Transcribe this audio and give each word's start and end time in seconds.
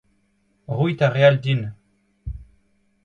Roit 0.75 0.99
ar 1.05 1.11
re 1.15 1.23
all 1.27 1.37
din. 1.43 1.61